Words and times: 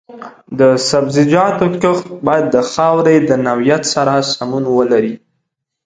د 0.59 0.61
سبزیجاتو 0.89 1.65
کښت 1.81 2.05
باید 2.27 2.45
د 2.55 2.57
خاورې 2.71 3.15
د 3.29 3.31
نوعیت 3.45 3.83
سره 3.95 4.13
سمون 4.35 4.63
ولري. 4.77 5.15